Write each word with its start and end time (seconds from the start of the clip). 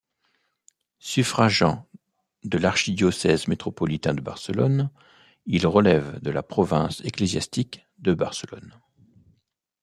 Suffragant 0.97 1.87
de 2.43 2.57
l'archidiocèse 2.57 3.47
métropolitain 3.47 4.15
de 4.15 4.21
Barcelone, 4.21 4.89
il 5.45 5.67
relève 5.67 6.19
de 6.21 6.31
la 6.31 6.41
province 6.41 7.01
ecclésiastique 7.05 7.87
de 7.99 8.15
Barcelone. 8.15 8.81